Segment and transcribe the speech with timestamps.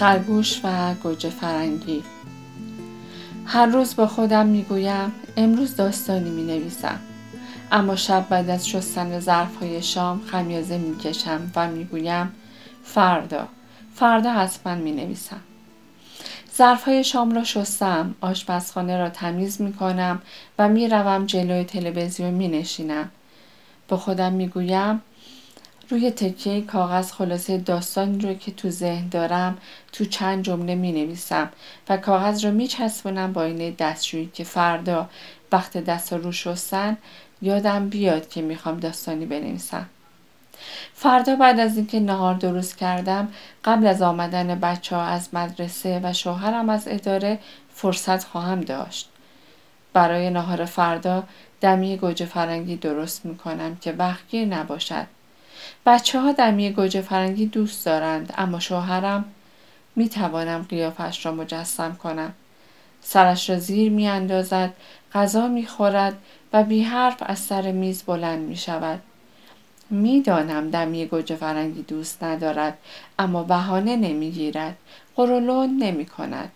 [0.00, 2.02] خرگوش و گوجه فرنگی.
[3.46, 7.00] هر روز با خودم می‌گویم امروز داستانی می نویسم
[7.72, 12.32] اما شب بعد از شستن ظرف های شام خمیازه می کشم و می گویم
[12.84, 13.48] فردا
[13.94, 15.40] فردا حتما می نویسم
[16.56, 20.22] ظرف های شام را شستم آشپزخانه را تمیز می کنم
[20.58, 23.10] و می روم جلوی تلویزیون می نشینم
[23.88, 25.02] با خودم می گویم
[25.90, 29.58] روی تکه کاغذ خلاصه داستانی رو که تو ذهن دارم
[29.92, 31.50] تو چند جمله می نویسم
[31.88, 35.08] و کاغذ رو می چسبونم با اینه دستشویی که فردا
[35.52, 36.96] وقت دست رو شستن
[37.42, 39.86] یادم بیاد که می‌خوام داستانی بنویسم.
[40.94, 43.28] فردا بعد از اینکه نهار درست کردم
[43.64, 47.38] قبل از آمدن بچه ها از مدرسه و شوهرم از اداره
[47.74, 49.08] فرصت خواهم داشت.
[49.92, 51.24] برای نهار فردا
[51.60, 55.06] دمی گوجه فرنگی درست می‌کنم که وقتگیر نباشد
[55.86, 59.24] بچه ها دمی گوجه فرنگی دوست دارند اما شوهرم
[59.96, 62.32] می توانم قیافش را مجسم کنم.
[63.02, 64.72] سرش را زیر می اندازد،
[65.14, 66.18] غذا می خورد
[66.52, 69.00] و بی حرف از سر میز بلند می شود.
[69.90, 72.78] می‌دانم دمی گوجه فرنگی دوست ندارد
[73.18, 74.76] اما بهانه نمی‌گیرد
[75.16, 76.52] قرولون نمی کند.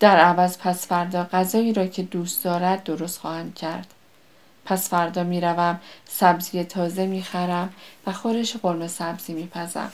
[0.00, 3.94] در عوض پس فردا غذایی را که دوست دارد درست خواهم کرد.
[4.68, 7.72] پس فردا می‌روم سبزی تازه می‌خرم
[8.06, 9.92] و خورش قرمه سبزی میپزم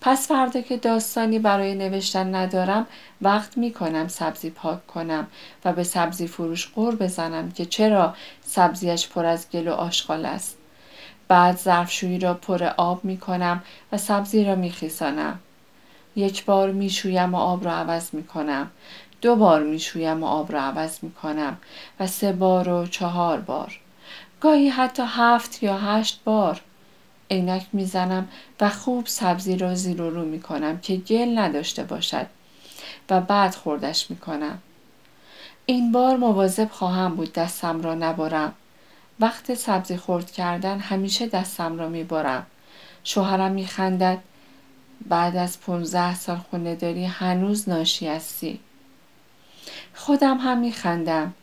[0.00, 2.86] پس فردا که داستانی برای نوشتن ندارم
[3.20, 5.26] وقت می کنم سبزی پاک کنم
[5.64, 8.14] و به سبزی فروش قور بزنم که چرا
[8.44, 10.56] سبزیش پر از گل و آشغال است.
[11.28, 13.62] بعد ظرفشویی را پر آب می کنم
[13.92, 15.38] و سبزی را می خیسانم.
[16.16, 18.70] یک بار می شویم و آب را عوض می کنم.
[19.22, 21.58] دو بار می‌شویم و آب را عوض می کنم
[22.00, 23.80] و سه بار و چهار بار
[24.40, 26.60] گاهی حتی هفت یا هشت بار
[27.30, 28.28] عینک می‌زنم
[28.60, 32.26] و خوب سبزی را زیر و رو می کنم که گل نداشته باشد
[33.10, 34.58] و بعد خوردش می کنم.
[35.66, 38.54] این بار مواظب خواهم بود دستم را نبرم.
[39.20, 42.46] وقت سبزی خورد کردن همیشه دستم را می برم.
[43.04, 44.18] شوهرم می خندد.
[45.08, 48.60] بعد از پونزده سال خونه داری هنوز ناشی هستی.
[49.94, 51.34] خودم هم می خندم.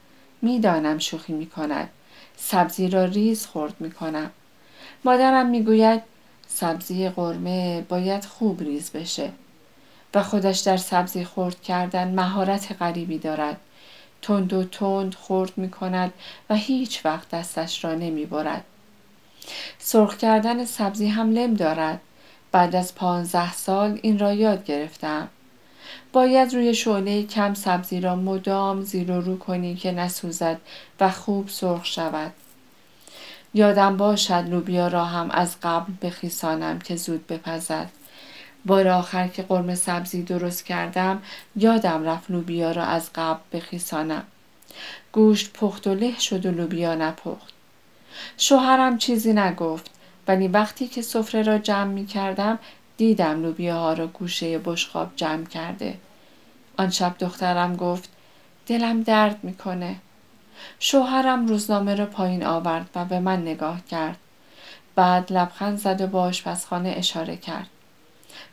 [0.42, 1.90] می‌دانم شوخی می کند.
[2.38, 4.32] سبزی را ریز خورد می کنم.
[5.06, 6.02] مادرم می گوید
[6.48, 9.32] سبزی قرمه باید خوب ریز بشه
[10.14, 13.58] و خودش در سبزی خورد کردن مهارت غریبی دارد.
[14.22, 16.14] تند و تند خورد می کند
[16.50, 18.64] و هیچ وقت دستش را نمی برد.
[19.80, 22.02] سرخ کردن سبزی هم لم دارد.
[22.52, 25.30] بعد از پانزده سال این را یاد گرفتم.
[26.14, 30.60] باید روی شعله کم سبزی را مدام زیر و رو کنی که نسوزد
[31.00, 32.32] و خوب سرخ شود.
[33.54, 37.90] یادم باشد لوبیا را هم از قبل بخیسانم که زود بپزد.
[38.66, 41.22] بار آخر که قرمه سبزی درست کردم
[41.56, 44.24] یادم رفت لوبیا را از قبل بخیسانم.
[45.12, 47.54] گوشت پخت و له شد و لوبیا نپخت.
[48.38, 49.92] شوهرم چیزی نگفت
[50.28, 52.60] ولی وقتی که سفره را جمع می کردم
[53.00, 55.98] دیدم لوبیاها را گوشه بشخاب جمع کرده.
[56.78, 58.10] آن شب دخترم گفت
[58.68, 59.96] دلم درد می‌کنه.
[60.80, 64.18] شوهرم روزنامه را پایین آورد و به من نگاه کرد.
[64.96, 67.68] بعد لبخند زد و به آشپزخانه اشاره کرد.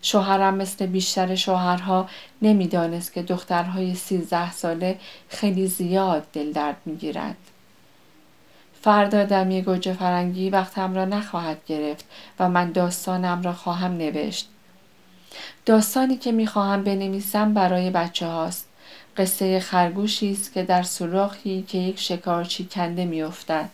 [0.02, 2.08] شوهرم مثل بیشتر شوهرها
[2.42, 4.98] نمی‌دانست که دخترهای سیزده ساله
[5.28, 7.36] خیلی زیاد دل درد می‌گیرند.
[8.86, 12.04] فردا دمی گوجه فرنگی وقتم را نخواهد گرفت
[12.38, 14.48] و من داستانم را خواهم نوشت.
[15.64, 18.68] داستانی که می‌خواهم بنویسم برای بچه هاست.
[19.16, 23.68] قصه خرگوشی است که در سوراخی که یک شکارچی کنده میافتد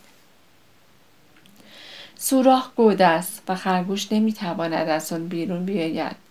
[2.15, 6.22] سوراخ گود است و خرگوش نمی‌تواند از آن بیرون بیاید.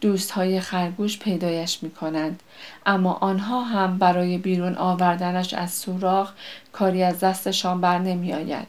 [0.00, 2.42] دوستهای خرگوش پیدایش می کنند
[2.86, 6.32] اما آنها هم برای بیرون آوردنش از سوراخ
[6.72, 8.66] کاری از دستشان بر نمی آید.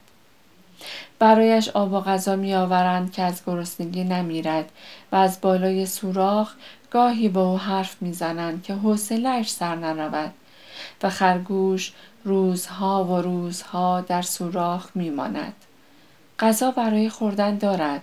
[1.19, 4.71] برایش آب و غذا می آورند که از گرسنگی نمیرد
[5.11, 6.53] و از بالای سوراخ
[6.91, 10.33] گاهی با او حرف می‌زنند که حوصلهاش سر نرود
[11.03, 11.93] و خرگوش
[12.23, 15.53] روزها و روزها در سوراخ میماند.
[16.39, 18.01] غذا برای خوردن دارد.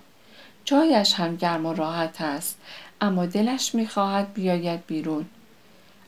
[0.65, 2.57] جایش هم گرم و راحت است.
[3.01, 5.25] اما دلش می‌خواهد بیاید بیرون.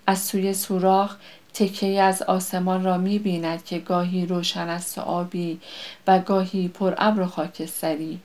[0.07, 1.15] از سوی سوراخ
[1.53, 5.59] تکه از آسمان را می بیند که گاهی روشن است آبی
[6.07, 8.19] و گاهی پر ابر و خاکستری.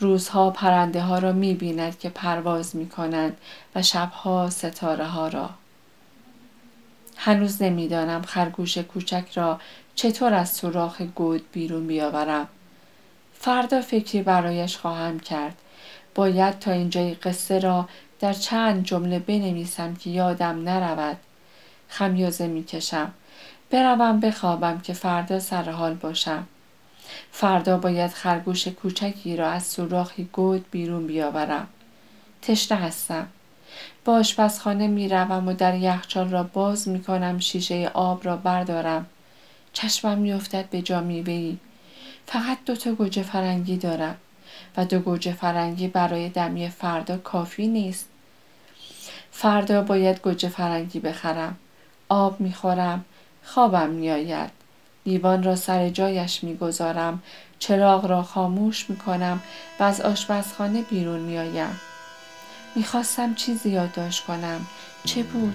[0.00, 3.36] روزها پرنده ها را می بیند که پرواز می کنند
[3.74, 5.50] و شبها ستاره ها را.
[7.16, 9.60] هنوز نمی‌دانم خرگوش کوچک را
[9.94, 12.48] چطور از سوراخ گود بیرون بیاورم.
[13.34, 15.56] فردا فکری برایش خواهم کرد.
[16.14, 17.88] باید تا اینجای قصه را
[18.20, 21.16] در چند جمله بنویسم که یادم نرود.
[21.88, 23.12] خمیازه می‌کشم.
[23.70, 26.46] بروم بخوابم که فردا سر حال باشم.
[27.32, 31.66] فردا باید خرگوش کوچکی را از سوراخی گود بیرون بیاورم.
[32.42, 33.26] تشنه هستم.
[34.04, 39.06] با آشپزخانه می‌روم و در یخچال را باز می‌کنم شیشه آب را بردارم.
[39.72, 41.56] چشمم میافتد به جا میوهای
[42.26, 44.16] فقط دوتا گوجه فرنگی دارم.
[44.76, 48.08] و دو گوجه فرنگی برای دمی فردا کافی نیست.
[49.30, 51.56] فردا باید گوجه فرنگی بخرم.
[52.08, 53.04] آب می‌خورم.
[53.44, 54.50] خوابم میآید.
[55.06, 57.22] لیوان را سر جایش می‌گذارم.
[57.58, 59.40] چراغ را خاموش می‌کنم
[59.80, 61.80] و از آشپزخانه بیرون میآیم.
[62.76, 64.66] می‌خواستم چیزی یادداشت کنم.
[65.04, 65.54] چه بود؟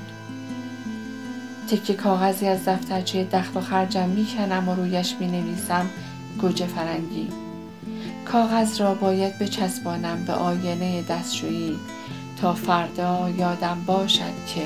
[1.72, 5.90] تکه کاغذی از دفترچه دخل و خرجم می‌کنم و رویش می‌نویسم.
[6.42, 7.43] گوجه فرنگی.
[8.26, 11.80] کاغذ را باید بچسبانم به آینه دستشویی
[12.42, 14.66] تا فردا یادم باشد که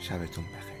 [0.00, 0.79] شبتون بخیر.